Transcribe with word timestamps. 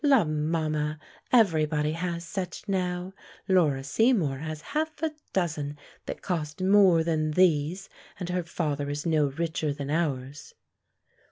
"La, 0.03 0.23
mamma, 0.23 0.97
every 1.31 1.63
body 1.67 1.91
has 1.91 2.25
such 2.25 2.67
now; 2.67 3.13
Laura 3.47 3.83
Seymour 3.83 4.39
has 4.39 4.61
half 4.73 4.89
a 5.03 5.11
dozen 5.31 5.77
that 6.07 6.23
cost 6.23 6.59
more 6.59 7.03
than 7.03 7.29
these, 7.33 7.87
and 8.19 8.27
her 8.29 8.41
father 8.41 8.89
is 8.89 9.05
no 9.05 9.27
richer 9.27 9.71
than 9.71 9.91
ours." 9.91 10.55